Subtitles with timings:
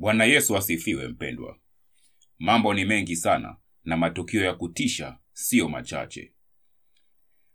[0.00, 1.56] Bwana Yesu asifiwe mpendwa.
[2.38, 6.32] Mambo ni mengi sana na matukio ya kutisha siyo machache.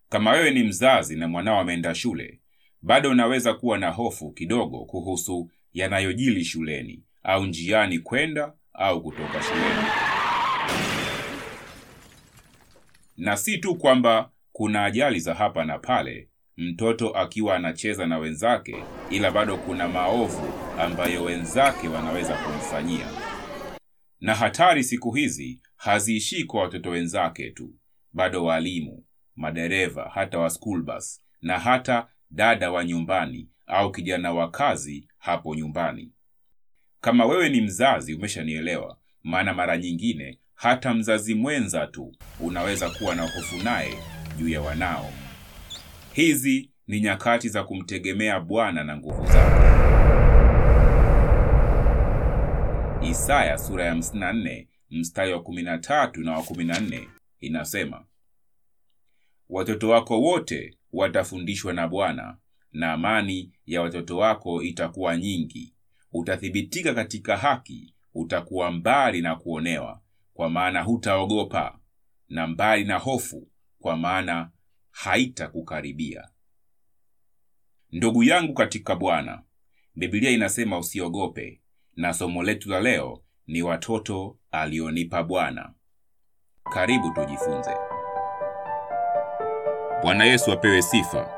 [0.10, 2.40] Kama wewe ni mzazi na mwanao ameenda shule,
[2.82, 9.88] bado unaweza kuwa na hofu kidogo kuhusu yanayojili shuleni au njiani kwenda au kutoka shuleni.
[13.18, 18.76] Na si tu kwamba kuna ajali za hapa na pale, mtoto akiwa anacheza na wenzake,
[19.10, 23.08] ila bado kuna maovu ambayo wenzake wanaweza kumfanyia.
[24.22, 27.74] Na hatari siku hizi haziishii kwa watoto wenzake tu,
[28.14, 29.04] bado walimu,
[29.36, 35.56] madereva, hata wa school bus na hata dada wa nyumbani au kijana wa kazi hapo
[35.56, 36.12] nyumbani.
[37.02, 43.22] Kama wewe ni mzazi, umeshanielewa, maana mara nyingine hata mzazi mwenza tu unaweza kuwa na
[43.22, 43.94] hofu naye
[44.38, 45.12] juu ya wanao.
[46.16, 49.66] Hizi ni nyakati za kumtegemea Bwana na nguvu zake.
[53.10, 57.08] Isaya sura ya 54 mstari wa 13 na wa 14
[57.40, 58.06] inasema,
[59.50, 62.38] watoto wako wote watafundishwa na Bwana,
[62.72, 65.74] na amani ya watoto wako itakuwa nyingi.
[66.14, 70.02] Utathibitika katika haki, utakuwa mbali na kuonewa,
[70.34, 71.80] kwa maana hutaogopa,
[72.30, 73.48] na mbali na hofu,
[73.80, 74.50] kwa maana
[74.96, 76.28] haitakukaribia.
[77.92, 79.42] Ndugu yangu katika Bwana,
[79.96, 81.62] Biblia inasema usiogope,
[81.96, 85.74] na somo letu la leo ni watoto alionipa Bwana.
[86.74, 87.72] Karibu tujifunze.
[90.04, 91.30] Bwana Yesu apewe sifa.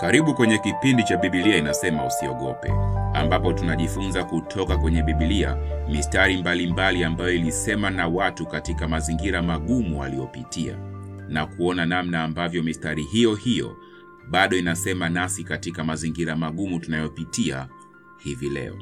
[0.00, 2.68] Karibu kwenye kipindi cha Biblia inasema usiogope,
[3.14, 5.56] ambapo tunajifunza kutoka kwenye Biblia
[5.88, 10.99] mistari mbalimbali mbali ambayo ilisema na watu katika mazingira magumu waliopitia
[11.30, 13.76] na kuona namna ambavyo mistari hiyo hiyo
[14.30, 17.68] bado inasema nasi katika mazingira magumu tunayopitia
[18.18, 18.78] hivi leo.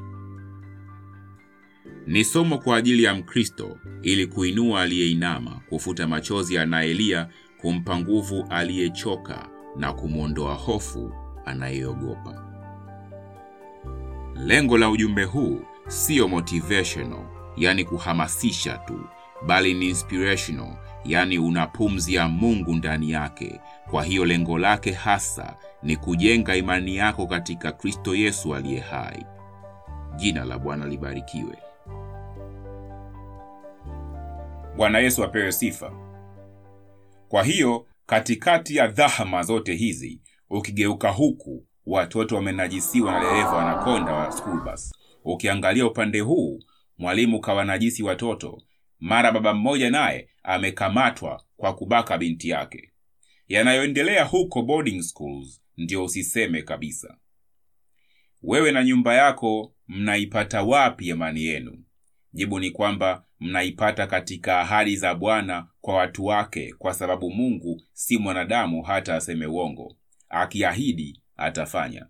[2.06, 7.28] Ni somo kwa ajili ya Mkristo ili kuinua aliyeinama, kufuta machozi anayelia,
[7.60, 11.12] kumpa nguvu aliyechoka na kumwondoa hofu
[11.44, 12.44] anayeogopa.
[14.46, 17.24] Lengo la ujumbe huu siyo motivational,
[17.56, 19.00] yani kuhamasisha tu,
[19.46, 20.77] bali ni inspirational,
[21.08, 23.61] yani una pumzi ya Mungu ndani yake.
[23.91, 29.27] Kwa hiyo lengo lake hasa ni kujenga imani yako katika Kristo Yesu aliye hai.
[30.17, 31.58] Jina la Bwana libarikiwe.
[34.77, 35.92] Bwana Yesu apewe sifa.
[37.29, 40.20] Kwa hiyo katikati ya dhahama zote hizi,
[40.51, 44.79] ukigeuka huku watoto wamenajisiwa na dereva wanakonda wa school
[45.24, 46.61] ukiangalia upande huu
[46.98, 48.63] mwalimu kawanajisi watoto,
[49.01, 52.92] mara baba mmoja naye amekamatwa kwa kubaka binti yake.
[53.48, 57.17] Yanayoendelea huko boarding schools ndio usiseme kabisa.
[58.42, 61.85] Wewe na nyumba yako mnaipata wapi amani yenu?
[62.33, 68.19] Jibu ni kwamba mnaipata katika ahadi za Bwana kwa watu wake, kwa sababu Mungu si
[68.19, 69.97] mwanadamu hata aseme uongo.
[70.29, 72.07] Akiahidi atafanya.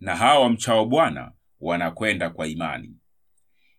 [0.00, 2.96] Na hawa wamchao Bwana wanakwenda kwa imani.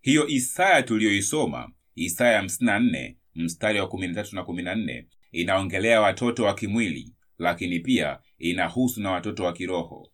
[0.02, 7.80] Hiyo Isaya tuliyoisoma, Isaya 54 mstari wa 13 na 14, inaongelea watoto wa kimwili, lakini
[7.80, 10.10] pia inahusu na watoto wa kiroho.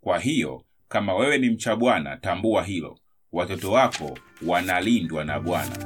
[0.00, 2.98] Kwa hiyo kama wewe ni mcha Bwana, tambua hilo,
[3.32, 5.76] watoto wako wanalindwa na Bwana.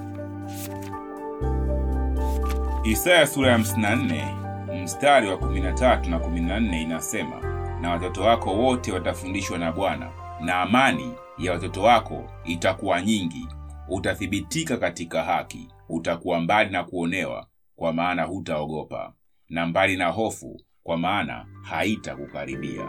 [2.84, 7.40] Isaya sura ya 54 mstari wa 13 na 14 inasema,
[7.80, 10.10] na watoto wako wote watafundishwa na Bwana,
[10.40, 13.46] na amani ya watoto wako itakuwa nyingi.
[13.90, 19.14] Utathibitika katika haki, utakuwa mbali na kuonewa, kwa maana hutaogopa,
[19.48, 22.88] na mbali na hofu, kwa maana haitakukaribia.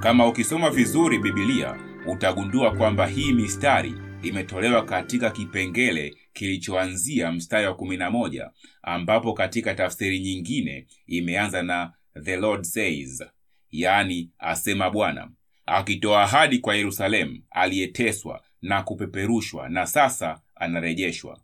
[0.00, 1.76] Kama ukisoma vizuri Biblia
[2.06, 8.50] utagundua kwamba hii mistari imetolewa katika kipengele kilichoanzia mstari wa 11
[8.82, 11.92] ambapo katika tafsiri nyingine imeanza na
[12.22, 13.24] the Lord says,
[13.70, 15.30] yaani asema Bwana,
[15.68, 21.40] akitoa ahadi kwa Yerusalemu aliyeteswa na kupeperushwa na sasa anarejeshwa.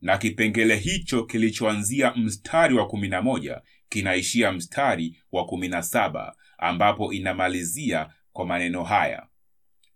[0.00, 8.84] Na kipengele hicho kilichoanzia mstari wa 11 kinaishia mstari wa 17 ambapo inamalizia kwa maneno
[8.84, 9.26] haya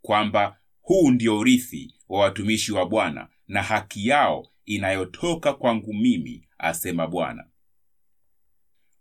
[0.03, 7.07] kwamba huu ndio urithi wa watumishi wa Bwana na haki yao inayotoka kwangu mimi, asema
[7.07, 7.45] Bwana.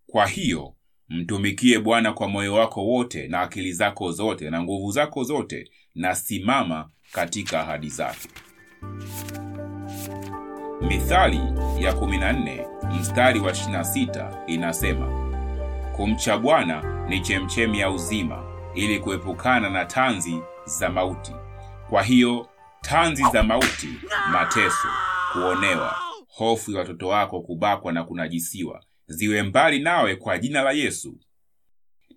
[0.08, 0.76] Kwa hiyo
[1.10, 6.16] mtumikie Bwana kwa moyo wako wote na akili zako zote na nguvu zako zote, na
[6.16, 8.30] simama katika ahadi zake.
[10.82, 11.38] Mithali
[11.80, 15.08] ya 14 mstari wa 26 inasema,
[15.96, 18.44] kumcha Bwana ni chemchemi ya uzima,
[18.76, 21.32] ili kuepukana na tanzi za mauti.
[21.90, 22.48] Kwa hiyo
[22.82, 23.90] tanzi za mauti,
[24.32, 24.88] mateso,
[25.34, 25.96] kuonewa,
[26.28, 31.20] hofu ya watoto wako kubakwa na kunajisiwa ziwe mbali nawe kwa jina la Yesu.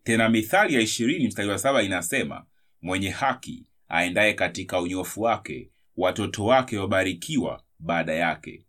[0.05, 2.45] Tena Mithali ya ishirini mstari wa saba inasema,
[2.83, 8.65] mwenye haki aendaye katika unyofu wake, watoto wake wabarikiwa baada yake.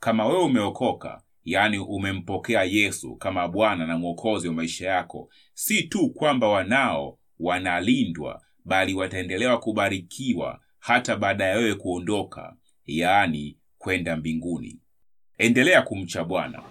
[0.00, 6.10] Kama wewe umeokoka, yaani umempokea Yesu kama Bwana na Mwokozi wa maisha yako, si tu
[6.10, 12.56] kwamba wanao wanalindwa, bali wataendelewa kubarikiwa hata baada ya wewe kuondoka,
[12.86, 14.80] yaani kwenda mbinguni.
[15.38, 16.62] Endelea kumcha Bwana.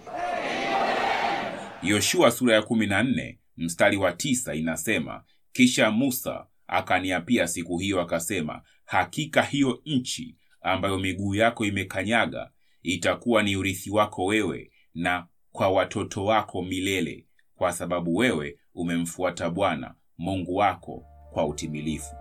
[1.82, 8.00] Yoshua sura ya kumi na nne mstari wa tisa inasema, kisha Musa akaniapia siku hiyo
[8.00, 12.50] akasema, hakika hiyo nchi ambayo miguu yako imekanyaga
[12.82, 19.94] itakuwa ni urithi wako wewe na kwa watoto wako milele, kwa sababu wewe umemfuata Bwana
[20.18, 22.14] Mungu wako kwa utimilifu.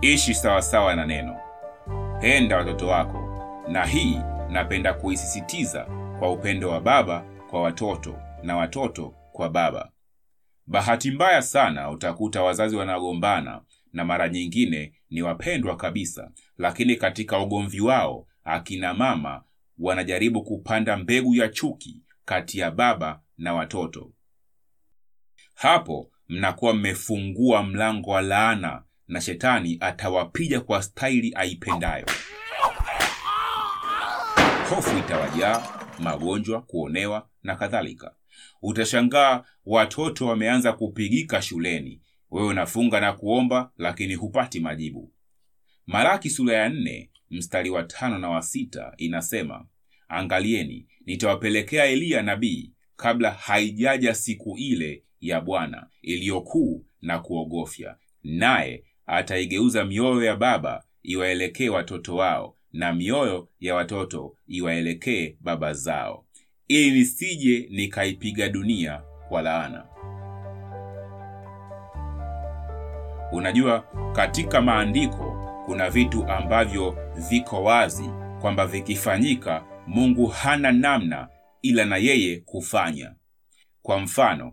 [0.00, 1.36] Ishi sawasawa na neno,
[2.20, 3.28] penda watoto wako,
[3.68, 4.16] na hii
[4.50, 7.20] napenda kuisisitiza kwa upendo wa baba
[7.50, 9.90] kwa watoto na watoto kwa baba.
[10.66, 13.60] Bahati mbaya sana utakuta wazazi wanagombana
[13.92, 19.42] na mara nyingine ni wapendwa kabisa, lakini katika ugomvi wao akina mama
[19.78, 24.12] wanajaribu kupanda mbegu ya chuki kati ya baba na watoto.
[25.54, 32.06] Hapo mnakuwa mmefungua mlango wa laana na shetani atawapiga kwa staili aipendayo.
[34.70, 38.14] Hofu itawajaa, magonjwa, kuonewa na kadhalika.
[38.62, 42.00] Utashangaa watoto wameanza kupigika shuleni,
[42.30, 45.12] wewe unafunga na kuomba, lakini hupati majibu.
[45.86, 49.66] Malaki sura ya nne mstari wa tano na wa sita inasema,
[50.08, 59.84] angalieni, nitawapelekea Eliya nabii kabla haijaja siku ile ya Bwana iliyokuu na kuogofya, naye ataigeuza
[59.84, 66.24] mioyo ya baba iwaelekee watoto wao na mioyo ya watoto iwaelekee baba zao,
[66.68, 69.86] ili nisije nikaipiga dunia kwa laana.
[73.32, 73.80] Unajua,
[74.12, 76.96] katika maandiko kuna vitu ambavyo
[77.30, 78.10] viko wazi
[78.40, 81.28] kwamba vikifanyika Mungu hana namna
[81.62, 83.14] ila na yeye kufanya.
[83.82, 84.52] Kwa mfano,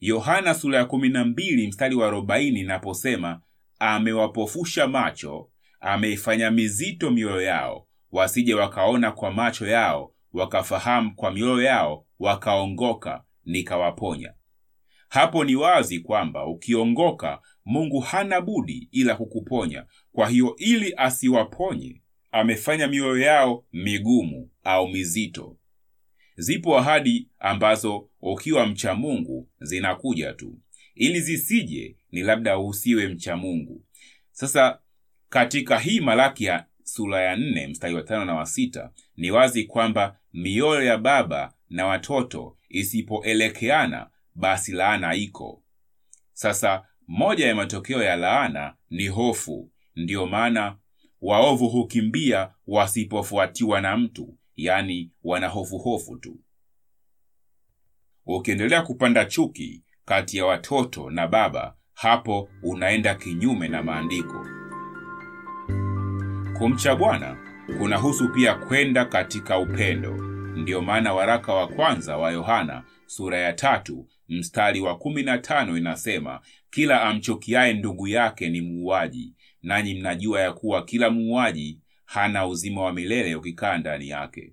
[0.00, 3.40] Yohana sura ya kumi na mbili mstari wa arobaini inaposema
[3.78, 5.50] amewapofusha macho,
[5.80, 14.34] ameifanya mizito mioyo yao, wasije wakaona kwa macho yao, wakafahamu kwa mioyo yao, wakaongoka, nikawaponya.
[15.08, 19.86] Hapo ni wazi kwamba ukiongoka, Mungu hana budi ila kukuponya.
[20.12, 22.02] Kwa hiyo ili asiwaponye,
[22.32, 25.56] amefanya mioyo yao migumu au mizito.
[26.36, 30.58] Zipo ahadi ambazo ukiwa mcha Mungu zinakuja tu,
[30.94, 33.84] ili zisije ni labda usiwe mcha Mungu.
[34.30, 34.78] Sasa
[35.28, 39.64] katika hii Malaki ya sura ya nne mstari wa tano na wa sita ni wazi
[39.64, 45.62] kwamba mioyo ya baba na watoto isipoelekeana, basi laana iko.
[46.32, 49.70] Sasa moja ya matokeo ya laana ni hofu.
[49.96, 50.76] Ndiyo maana
[51.20, 56.40] waovu hukimbia wasipofuatiwa na mtu, yaani wana hofu hofu tu.
[58.26, 64.57] Ukiendelea kupanda chuki kati ya watoto na baba, hapo unaenda kinyume na maandiko.
[66.58, 67.36] Kumcha Bwana
[67.78, 70.12] kunahusu pia kwenda katika upendo.
[70.56, 75.76] Ndiyo maana waraka wa kwanza wa Yohana sura ya tatu mstari wa kumi na tano
[75.78, 82.82] inasema, kila amchukiaye ndugu yake ni muuaji, nanyi mnajua ya kuwa kila muuaji hana uzima
[82.82, 84.52] wa milele ukikaa ndani yake.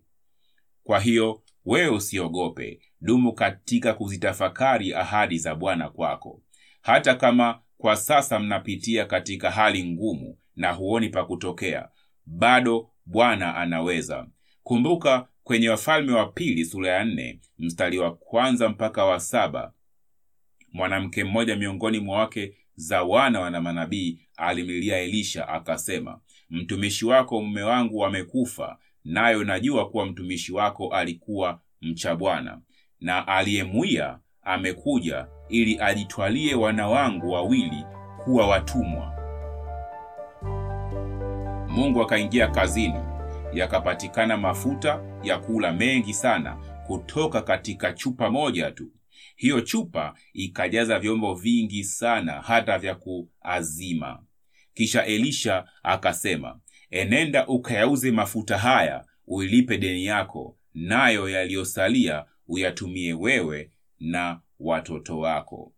[0.83, 6.41] Kwa hiyo wewe usiogope, dumu katika kuzitafakari ahadi za Bwana kwako,
[6.81, 11.89] hata kama kwa sasa mnapitia katika hali ngumu na huoni pa kutokea,
[12.25, 14.27] bado Bwana anaweza.
[14.63, 19.74] Kumbuka kwenye Wafalme wa Pili sura ya nne mstari wa kwanza mpaka wa saba
[20.74, 27.62] mwanamke mmoja miongoni mwa wake za wana wana manabii alimlilia Elisha akasema, mtumishi wako mume
[27.62, 32.62] wangu amekufa, nayo najua kuwa mtumishi wako alikuwa mcha Bwana,
[33.00, 37.84] na aliyemwia amekuja ili ajitwalie wana wangu wawili
[38.24, 39.14] kuwa watumwa.
[41.75, 43.00] Mungu akaingia kazini,
[43.53, 46.55] yakapatikana mafuta ya kula mengi sana
[46.88, 48.91] kutoka katika chupa moja tu.
[49.36, 54.24] Hiyo chupa ikajaza vyombo vingi sana hata vya kuazima.
[54.74, 56.60] Kisha Elisha akasema,
[56.91, 65.75] enenda ukayauze mafuta haya, uilipe deni yako, nayo yaliyosalia uyatumie wewe na watoto wako.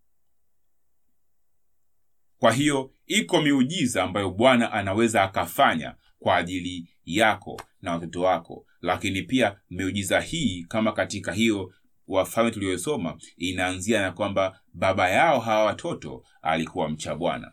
[2.39, 8.65] Kwa hiyo iko miujiza ambayo bwana anaweza akafanya kwa ajili yako na watoto wako.
[8.81, 11.73] Lakini pia miujiza hii kama katika hiyo
[12.07, 17.51] wafalme tuliyosoma inaanzia na kwamba baba yao hawa watoto alikuwa mcha bwana.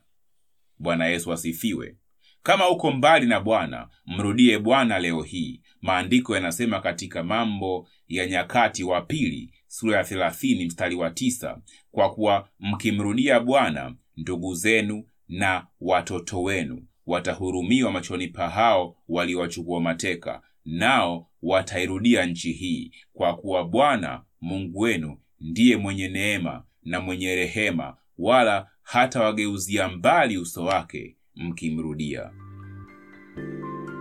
[0.78, 1.96] Bwana yesu asifiwe.
[2.42, 5.62] Kama uko mbali na bwana mrudie bwana leo hii.
[5.80, 11.58] Maandiko yanasema katika mambo ya nyakati wa pili sura ya thelathini mstari wa tisa
[11.90, 16.82] kwa kuwa mkimrudia bwana ndugu zenu na watoto wenu.
[17.06, 25.18] Watahurumiwa machoni pa hao waliowachukua mateka nao watairudia nchi hii kwa kuwa bwana mungu wenu
[25.40, 32.30] ndiye mwenye neema na mwenye rehema wala hatawageuzia mbali uso wake mkimrudia.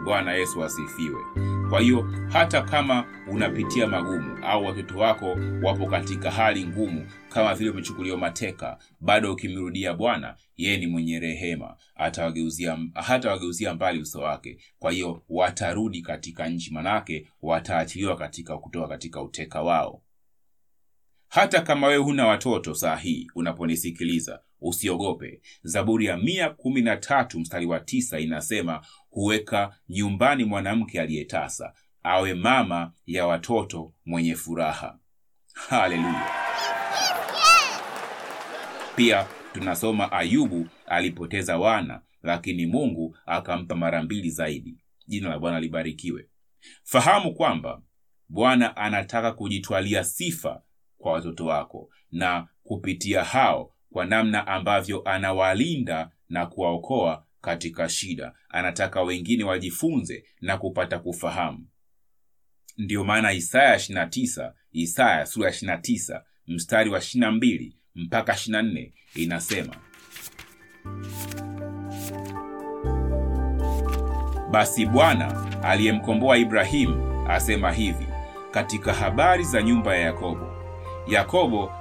[0.05, 1.21] Bwana yesu asifiwe
[1.73, 7.69] kwa hiyo hata kama unapitia magumu au watoto wako wapo katika hali ngumu kama vile
[7.69, 11.77] umechukuliwa mateka bado ukimrudia bwana yeye ni mwenye rehema.
[11.95, 14.57] Atawageuzia hatawageuzia mbali uso wake.
[14.79, 20.01] Kwa hiyo watarudi katika nchi manake wataachiliwa katika kutoka katika uteka wao.
[21.27, 25.41] Hata kama wewe huna watoto saa hii unaponisikiliza usiogope.
[25.63, 32.33] Zaburi ya mia kumi na tatu mstari wa tisa inasema huweka nyumbani mwanamke aliyetasa awe
[32.33, 34.99] mama ya watoto mwenye furaha.
[35.53, 36.29] Haleluya.
[38.95, 44.77] Pia tunasoma ayubu alipoteza wana lakini mungu akampa mara mbili zaidi.
[45.07, 46.27] Jina la bwana libarikiwe.
[46.83, 47.81] Fahamu kwamba
[48.29, 50.61] bwana anataka kujitwalia sifa
[50.97, 58.33] kwa watoto wako na kupitia hao kwa namna ambavyo anawalinda na kuwaokoa katika shida.
[58.49, 61.67] Anataka wengine wajifunze na kupata kufahamu.
[62.77, 69.75] Ndiyo maana isaya 29 isaya sura ya 29 mstari wa 22 mpaka 24 inasema
[74.51, 78.07] basi bwana aliyemkomboa ibrahimu asema hivi
[78.51, 80.47] katika habari za nyumba ya yakobo.
[81.07, 81.71] Yakobo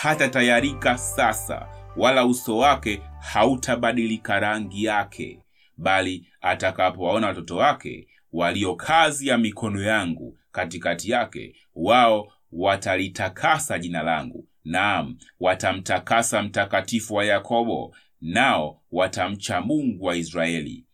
[0.00, 5.38] hatatayarika sasa wala uso wake hautabadilika rangi yake
[5.76, 14.46] bali atakapowaona watoto wake walio kazi ya mikono yangu katikati yake wao watalitakasa jina langu.
[14.64, 20.84] Naam watamtakasa mtakatifu wa yakobo nao watamcha mungu wa israeli.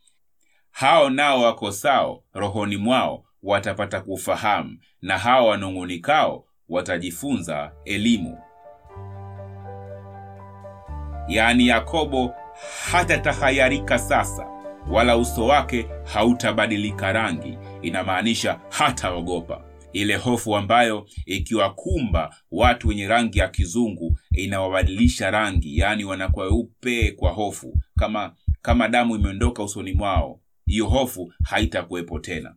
[0.71, 8.46] Hao nao wakosao rohoni mwao watapata kufahamu na hao wanong'onikao watajifunza elimu
[11.27, 12.33] yaani yakobo
[12.91, 14.47] hatatahayarika sasa
[14.91, 17.57] wala uso wake hautabadilika rangi.
[17.81, 19.63] Inamaanisha hataogopa.
[19.93, 27.31] Ile hofu ambayo ikiwakumba watu wenye rangi ya kizungu inawabadilisha rangi yaani wanakuwa weupe kwa
[27.31, 30.39] hofu kama kama damu imeondoka usoni mwao.
[30.65, 32.55] Hiyo hofu haitakuwepo tena.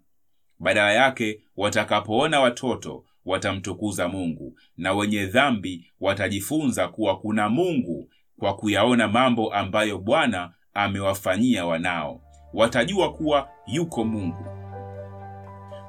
[0.58, 9.08] Badala yake watakapoona watoto watamtukuza mungu na wenye dhambi watajifunza kuwa kuna mungu kwa kuyaona
[9.08, 12.20] mambo ambayo bwana amewafanyia wanao.
[12.54, 14.44] Watajua kuwa yuko mungu.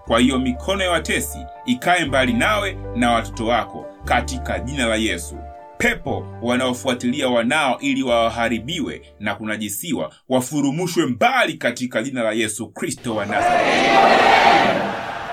[0.05, 5.37] Kwa hiyo mikono ya watesi ikae mbali nawe na watoto wako katika jina la yesu.
[5.77, 13.25] Pepo wanaofuatilia wanao ili wawaharibiwe na kunajisiwa wafurumushwe mbali katika jina la yesu kristo wa
[13.25, 13.89] nazareti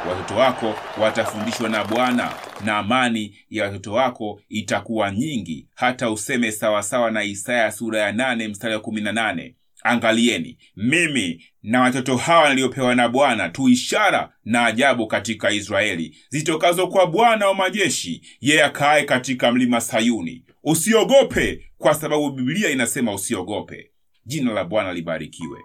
[0.08, 2.32] watoto wako watafundishwa na bwana
[2.64, 5.66] na amani ya watoto wako itakuwa nyingi.
[5.74, 9.54] Hata useme sawasawa na isaya sura ya nane mstari wa kumi na nane.
[9.82, 16.86] Angalieni mimi na watoto hawa niliyopewa na bwana tu ishara na ajabu katika israeli zitokazo
[16.88, 20.44] kwa bwana wa majeshi yeye akaaye katika mlima sayuni.
[20.64, 23.90] Usiogope kwa sababu biblia inasema usiogope.
[24.26, 25.58] Jina la bwana libarikiwe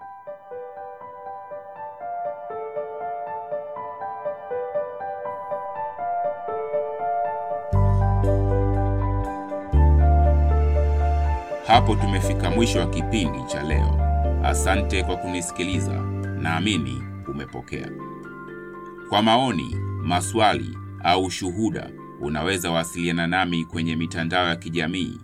[11.74, 14.00] hapo tumefika mwisho wa kipindi cha leo.
[14.44, 15.94] Asante kwa kunisikiliza.
[16.42, 17.92] Naamini umepokea.
[19.10, 25.18] Kwa maoni maswali au shuhuda unaweza wasiliana nami kwenye mitandao ya kijamii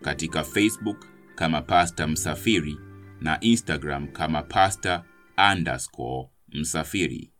[0.00, 2.78] katika facebook kama pasta msafiri
[3.20, 5.04] na instagram kama pasta
[5.52, 7.32] underscore msafiri.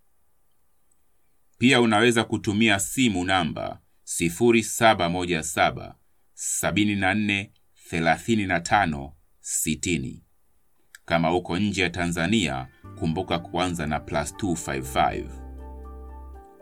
[1.58, 3.80] Pia unaweza kutumia simu namba
[4.20, 5.92] 0717
[6.60, 7.48] 74
[7.92, 9.10] 35
[9.42, 10.20] 60
[11.04, 12.66] kama uko nje ya tanzania
[12.98, 15.24] kumbuka kuanza na plus 255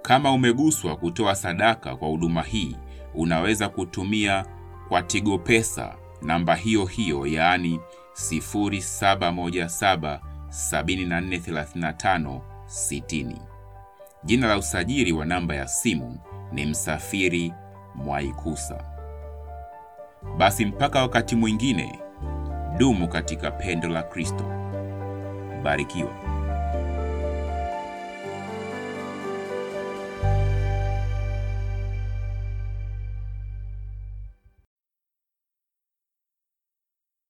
[0.02, 2.76] kama umeguswa kutoa sadaka kwa huduma hii
[3.14, 4.46] unaweza kutumia
[4.88, 7.80] kwa tigo pesa namba hiyo hiyo yaani
[8.12, 13.36] 0717 7435 60.
[14.24, 16.18] Jina la usajili wa namba ya simu
[16.52, 17.52] ni Msafiri
[17.94, 18.84] Mwaikusa.
[20.38, 21.98] Basi mpaka wakati mwingine,
[22.78, 24.44] dumu katika pendo la Kristo.
[25.62, 26.29] Barikiwa.